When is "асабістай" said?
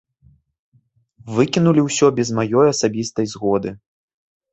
2.73-3.25